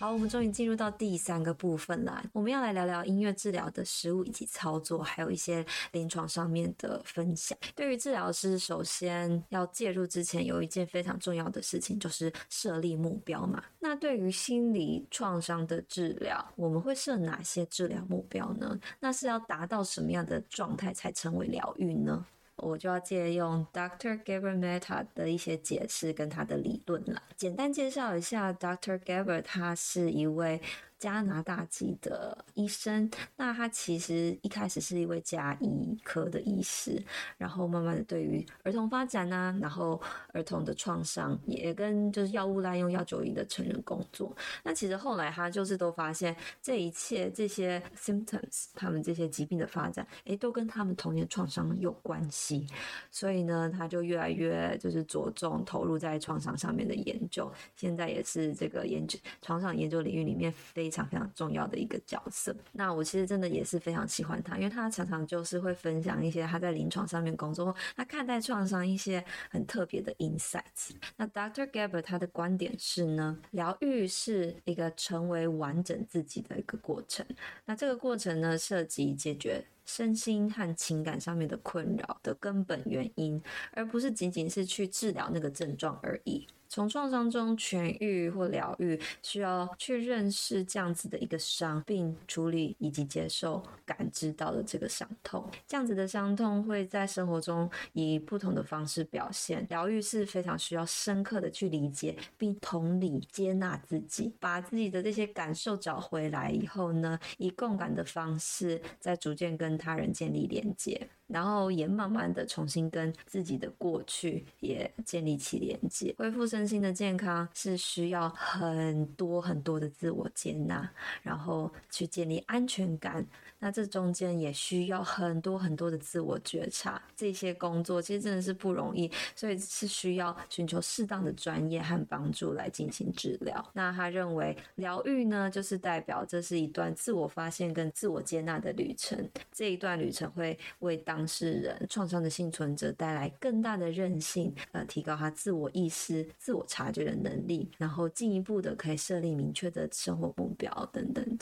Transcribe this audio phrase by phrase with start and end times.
[0.00, 2.24] 好，我们终于进入到第三个部分啦。
[2.32, 7.58] 我们要来聊聊音乐治疗的实务以及操作，还有一些临床上面的分享。
[7.76, 13.62] 对于治疗师，首先要介入之前，有一件非常重要的事情，就是设立目标嘛。
[13.78, 18.80] 那对于心理创伤的治疗，我们会设哪些治疗目标呢？
[19.00, 22.24] 那是要达到什么样的状态才称为疗愈呢？
[22.60, 24.22] 我就要借用 Dr.
[24.22, 27.22] Gaber Meta 的一些解释跟他的理论了。
[27.36, 28.98] 简单介绍一下 Dr.
[28.98, 30.60] Gaber，他是一位。
[31.00, 37.02] 加拿大籍的医生，那他其实一开始是一位家医科的医师，
[37.38, 39.98] 然后慢慢的对于儿童发展啊，然后
[40.34, 44.36] 儿童的创伤，也跟就是药物滥用、药酒瘾的成人工作。
[44.62, 52.66] 那其实后来他就是都发现这一切这些 symptoms，他们这些疾病的发展，诶，都跟他们童年创伤有关系。
[53.10, 57.50] 所以呢，他就越来越就是着重投入在创伤上面的研究。
[57.74, 60.89] 现在也是这个研究创伤研究领域里面非。
[60.90, 62.52] 非常非常重要的一个角色。
[62.72, 70.90] 那我其实真的也是非常喜欢他，因为他常常就是会分享一些他在临床上面工作，他看待创伤一些很特别的 insights。
[71.16, 71.70] 那 Dr.
[71.70, 77.24] Gaber 他的观点是呢，疗愈是一个成为完整自己的一个过程。
[77.66, 83.42] 那这个过程呢，涉及解决身心和情感上面的困扰的根本原因，
[83.72, 86.46] 而不是仅仅是去治疗那个症状而已。
[86.72, 95.44] 从创伤中痊愈或疗愈，需要去认识这样子的一个伤，并处理以及接受感知到的这个伤痛。
[95.66, 99.66] 这样子的伤痛会在生活中以不同的方式表现。
[99.68, 111.08] 疗愈是非常需要深刻的去理解，并同理接纳自己，把自己的这些感受找回来以后呢，以共感的方式，再逐渐跟他人建立连接。
[111.26, 120.90] 然后也慢慢的重新跟自己的过去也建立起连接，恢复身心的健康是需要很多很多的自我接纳，
[121.22, 123.24] 然后去建立安全感。
[123.62, 133.64] 那这中间也需要很多很多的自我觉察，这些工作其实真的是不容易，所以是需要寻求适当的专业和帮助来进行治疗。
[133.74, 139.28] 那他认为疗愈呢，就是代表这是一段自我发现跟自我接纳的旅程，
[139.60, 151.38] 这一段旅程会为当事人创伤的幸存者带来更大的韧性，呃，提高他自我意识、自我察觉的能力，然后进一步的可以设立明确的生活目标等等。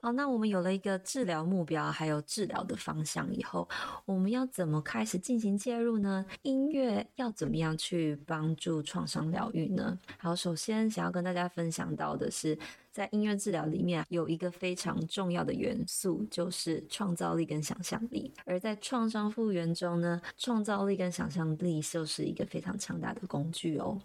[0.00, 3.68] 好，那我们有了一个治疗目标，还有治疗的方向以后，
[4.06, 6.24] 我们要怎么开始进行介入呢？
[6.40, 9.98] 音乐要怎么样去帮助创伤疗愈呢？
[10.16, 12.58] 好，首先想要跟大家分享到的是。
[12.98, 18.34] 在音乐治疗里面有一个非常重要的元素，就是创造力跟想象力。
[18.44, 23.96] 而在创伤复原中呢，创造力跟想象力就是一个非常强大的工具哦。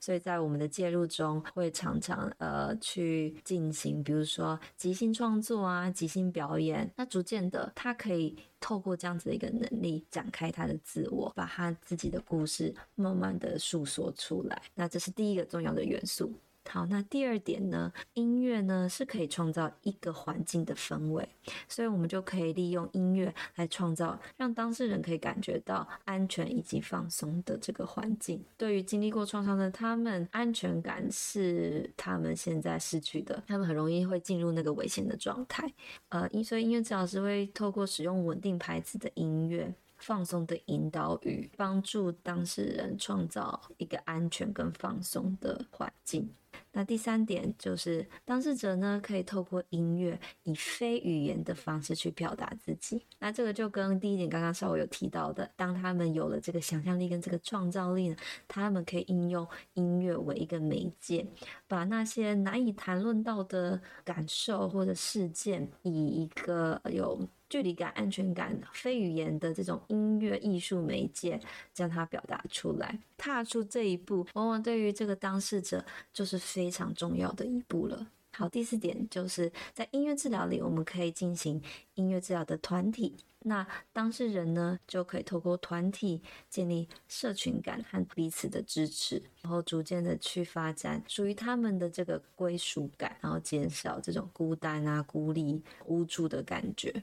[0.00, 6.90] 所以在我们的介入中，会常常呃去进行，比如说即兴创作啊、即兴表演。
[6.96, 14.62] 那逐渐的，他可以透过这样子的一个能力，展开他的自我，把他自己的故事慢慢的诉说出来。
[14.74, 16.32] 那这是第一个重要的元素。
[16.68, 17.92] 好，那第二点呢？
[18.14, 21.26] 音乐呢是可以创造一个环境的氛围，
[21.66, 28.44] 所以我们就可以利用音乐来创造让当事人可以感觉到安全以及放松的这个环境。
[28.56, 35.72] 对于经历过创伤的他们，安全感是他们现在失去的，他们很容易会进入那个危险的状态。
[36.10, 39.74] 呃，因所以音乐治疗师会透过使用稳定拍子的音乐。
[39.98, 46.30] 放松的引导语，帮助当事人创造一个安全跟放松的环境。
[46.72, 53.04] 那第三点就是，当事者呢可以透过音乐以非语言的方式去表达自己。
[53.18, 58.16] 那这个就跟第一点刚刚稍微有提到的，当他们有了这个想象力跟这个创造力呢，
[58.46, 61.26] 他们可以应用音乐为一个媒介，
[61.66, 71.40] 把那些难以谈论到的感受或者事件，以一个有距离感、安全感、非语言的这种音乐艺术媒介，
[71.72, 72.98] 将它表达出来。
[73.16, 78.06] 踏出这一步，往往对于这个当事者就是非常重要的一步了。
[78.32, 81.60] 好，第四点就是在音乐治疗里，我们可以进行
[81.94, 97.02] 音乐治疗的团体那当事人呢，就可以透过团体建立社群感和彼此的支持，然后逐渐的去发展属于他们的这个归属感，然后减少这种孤单啊、孤立、无助的感觉。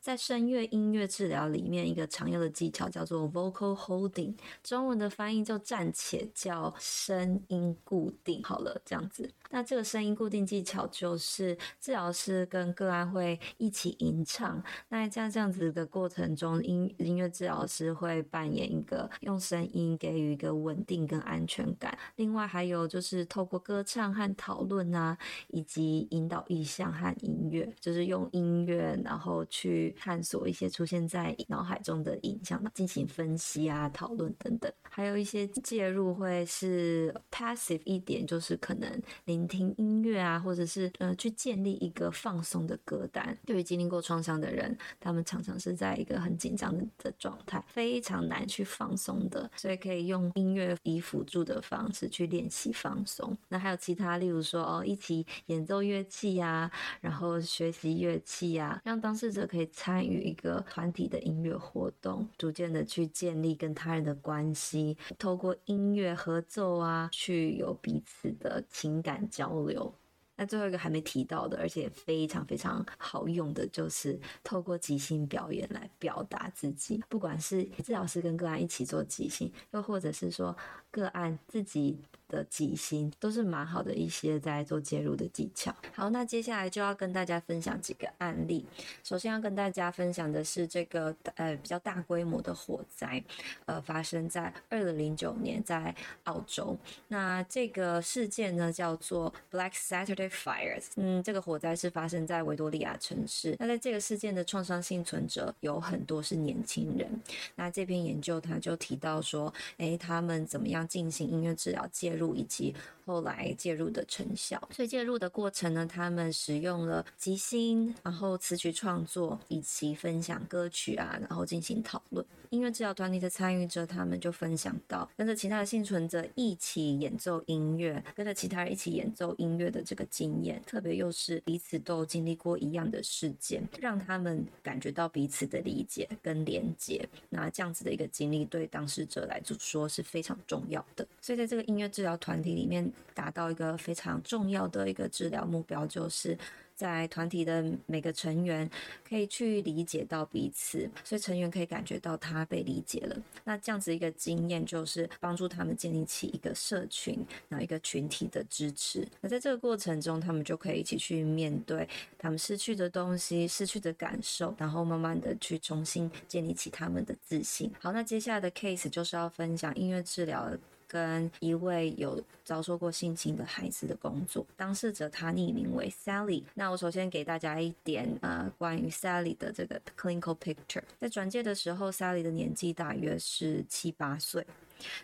[0.00, 8.42] 在声乐音乐治疗里面，一个常用的技巧叫做 vocal holding，中文的翻译就暂且叫声音固定。
[8.42, 9.30] 好了，这样子。
[9.50, 14.62] 那这个声音固定技巧就是治疗师跟个案会一起吟唱。
[14.88, 21.98] 那在这样子的过程中，音音乐治疗师会扮演一个用声音给予一个稳定跟安全感。
[22.16, 25.18] 另外还有就是透过歌唱和讨论啊，
[25.48, 29.89] 以及引导意象和音乐，就是用音乐然后去。
[29.90, 43.36] 探索一些出现在脑海中的影像，进行分析啊、讨论等等，还有一些介入会是 passive 一点，就是可能聆听音乐啊，或者是呃去建立一个放松的歌单。
[43.46, 53.36] 对于经历过创伤的人，他们常常是在一个很紧张的状态，非常难去放松的，所以可以用音乐以辅助的方式去练习放松。
[53.48, 59.70] 那还有其他，例如说哦，一起演奏乐器呀、啊，然后学习乐器呀、啊，让当事者可以。
[59.82, 69.90] 参与一个团体的音乐活动，逐渐的去建立跟他人的关系，透过音乐合奏啊，去有彼此的情感交流。
[70.36, 77.02] 那最后一个还没提到的，而且非常非常好用的，就是透过即兴表演来表达自己。
[77.08, 80.54] 不管是治疗师跟个案一起做即兴，又或者是说
[80.90, 81.98] 个案自己。
[82.30, 85.74] 的己心都是蛮好的一些在做介入的技巧。
[85.92, 88.64] 好，那接下来就要跟大家分享几个案例。
[89.02, 93.20] 首先要跟大家分享的是这个呃比较大规模的火灾，
[93.66, 95.92] 呃发生在二零零九年在
[96.22, 96.78] 澳洲。
[97.08, 100.84] 那这个事件呢叫做 Black Saturday Fires。
[100.94, 103.56] 嗯，这个火灾是发生在维多利亚城市。
[103.58, 107.20] 那在这个事件的创伤幸存者有很多是年轻人。
[107.56, 112.30] 那这篇研究他就提到说，诶，他们怎么样进行音乐治疗介入？
[112.40, 112.74] 以及
[113.04, 122.24] 后来介入的成效，所以介入的过程呢，他们使用了即兴，然后词曲创作，以及分享歌曲啊，然后进行讨论。
[122.50, 137.08] 音乐治疗团体的参与者，他们就分享到，跟着其他的幸存者一起演奏音乐，跟着其他人一起演奏音乐的这个经验，特别又是彼此都经历过一样的事件，让他们感觉到彼此的理解跟连接。
[137.28, 141.06] 那这样子的一个经历，对当事者来说是非常重要的。
[141.20, 146.36] 所以在这个音乐治疗团体里面，达到一个非常重要的一个治疗目标，就是
[146.80, 148.66] 在团体的每个成员
[149.06, 153.14] 可以去理解到彼此，所以成员可以感觉到他被理解了。
[153.44, 159.06] 那这样子一个经验，就是帮助他们建立起一个社群，然后一个群体的支持。
[159.20, 161.86] 那在这个过程中，他们就可以一起去面对
[162.16, 167.70] 他们失去的东西、失去的感受，然后慢慢的去重新建立起他们的自信。
[167.78, 170.50] 好，那接下来的 case 就是要分享音乐治疗。
[170.90, 176.42] 跟一位有遭受过性侵的孩子的工作，当事者他匿名为 Sally。
[176.54, 180.82] 那我首先给大家一点呃关于 Sally 的这个 clinical picture。
[180.98, 184.44] 在转介的时候，Sally 的年纪大约是七八岁。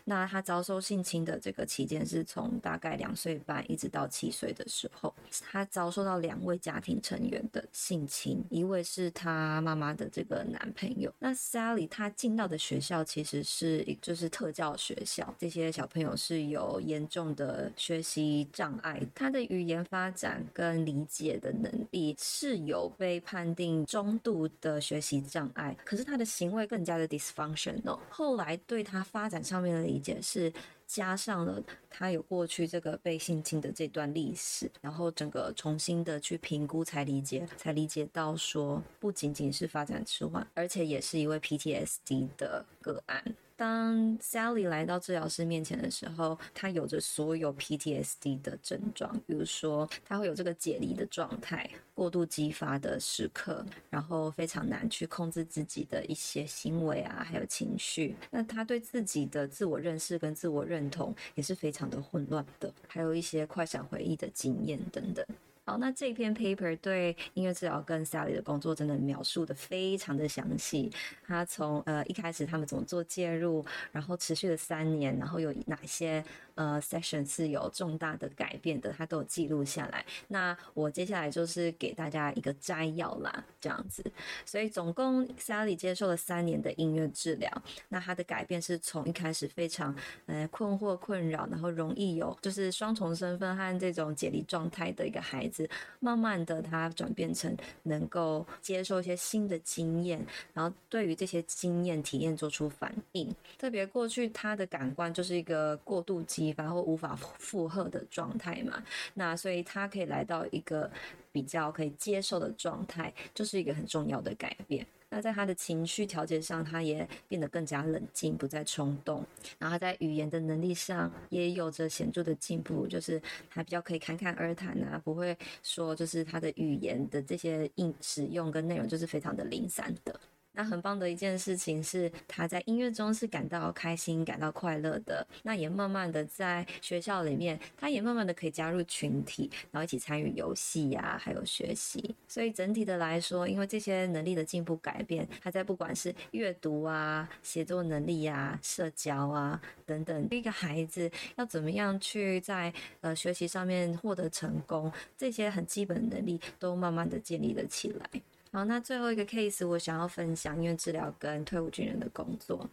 [0.04, 5.14] 那他遭受性侵的这个期间是从大概两岁半一直到七岁的时候，
[5.50, 11.12] 他遭受到两位家庭成员的性侵，一位是他妈妈的这个男朋友。
[11.18, 27.98] 那 Sally 他进到的学校其实是就是特教学校，这些小朋友是有严重的学习障碍，他的语言发展跟理解的能力是有被判定中度的学习障碍，可是他的行为更加的 dysfunctional。
[28.10, 30.52] 后来对他发展上的理解是
[30.86, 43.34] 加上了他有过去这个被性侵的这段历史，然后整个重新的去评估才理解，才理解到说不仅仅是发展迟缓，而且也是一位 PTSD 的个案。
[43.56, 58.14] 当 Sally 来到治疗师面前的时候，她有着所有 PTSD 的症状，比如说她会有这个解离的状态、过度激发的时刻，然后非常难去控制自己的一些行为啊，还有情绪。
[58.30, 65.24] 那她对自己的自我认识跟自我认同也是非常的混乱的，还有一些快闪回忆的经验等等。
[65.68, 70.92] 好，那这篇 paper 对音乐治疗跟 Sally 的工作真的描述的非常的详细。
[71.26, 80.06] 他从呃一开始他们怎么做介入，然后持续了三年，然后有哪些呃 session 是有重大的改变的，他都有记录下来。
[80.28, 84.04] 那我接下来就是给大家一个摘要啦，这样子。
[84.44, 87.50] 所以总共 Sally 接受了三年的音乐治疗，
[87.88, 89.92] 那他的改变是从一开始非常
[90.26, 95.55] 呃困惑困扰，然后容易有就是双重身份和这种解离状态的一个孩子。
[96.00, 103.32] 慢慢的他转变成能够接受一些新的经验，然后对于这些经验体验做出反应。
[103.58, 108.82] 特别过去他的感官就是一个过度激发或无法负荷的状态嘛，
[109.14, 110.90] 那所以他可以来到一个
[111.30, 114.86] 比较可以接受的状态，就是一个很重要的改变。
[115.08, 119.24] 那在他的情绪调节上，他也变得更加冷静，不再冲动。
[119.58, 130.18] 然后他在语言的能力上也有着显著的进步，就是他比较可以侃侃而谈啊，不会说就是他的语言的这些应使用跟内容就是非常的零散的。
[130.56, 135.24] 那很棒的一件事情是，他在音乐中是感到开心、感到快乐的。
[135.42, 142.16] 那也慢慢的在学校里面，他也慢慢的可以加入群体，然后一起参与游戏呀，还有学习。
[142.26, 152.72] 所以整体的来说，因为这些能力的进步改变，他在不管是阅读啊、写作能力啊、社交啊等等，一个孩子要怎么样去在
[153.02, 158.08] 呃学习上面获得成功，这些很基本的能力都慢慢的建立了起来。
[158.56, 162.66] 好，那最后一个 case，我想要分享因为治疗跟退伍军人的工作。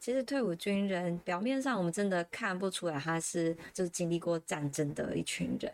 [0.00, 5.70] 其实退伍军人表面上我们真的看不出来他是就是经历过战争的一群人，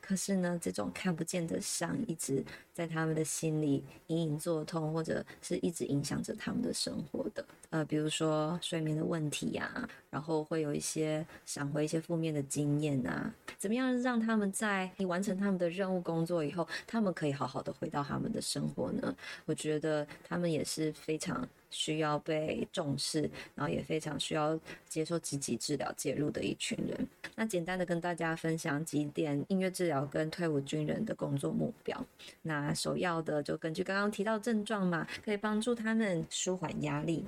[0.00, 7.44] 可是呢，这种看不见的伤一直在他们的心里隐隐作痛，或者是一直影响着他们的生活的。
[7.72, 19.16] 呃，比如说睡眠的问题呀、然后会有一些想回一些负面的经验啊，怎么样让他们在你完成他们的任务工作以后，他们可以好好的回到他们的生活呢？
[19.46, 21.48] 我觉得他们也是非常。
[21.74, 23.22] 需要被重视，
[23.54, 27.08] 然后也非常需要接受积极治疗介入的一群人。
[27.34, 32.06] 那简单的跟大家分享几点音乐治疗跟退伍军人的工作目标。
[32.42, 37.24] 那首要的就根据刚刚提到症状嘛，可以帮助他们舒缓压力。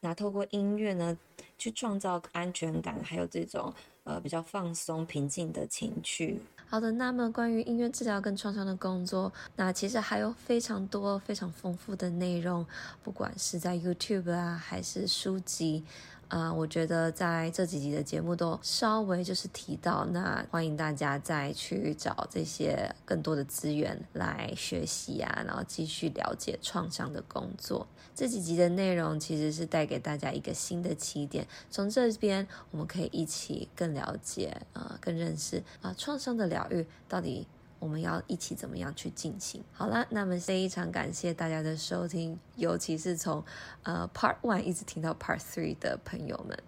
[0.00, 1.16] 那透过音乐呢，
[1.58, 3.72] 去创造安全感，还有这种
[4.04, 6.40] 呃比较放松、平静的情绪。
[6.68, 12.66] 好的，那么关于音乐治疗跟创伤的工作，那其实还有非常多、非常丰富的内容，
[13.04, 15.84] 不管是在 YouTube 啊，还是书籍。
[16.28, 27.86] 啊、我觉得在这几集的节目都稍微就是提到，那欢迎大家再去找这些更多的资源来学习啊，然后继续了解创伤的工作。
[28.14, 37.46] 这几集的内容其实是带给大家一个新的起点，从这边我们可以一起更了解、呃，更认识啊、呃，创伤的疗愈到底。
[37.78, 39.62] 我们要一起怎么样去进行？
[39.72, 43.44] 好了，那么非常感谢大家的收听，尤其是从
[43.82, 46.58] 呃 Part One 一直听到 Part Three 的朋友们。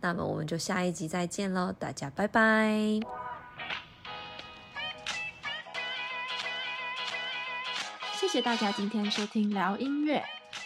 [0.00, 3.00] 那么我们就下一集再见喽，大家拜拜！
[8.18, 10.35] 谢谢大家今天收听聊音乐。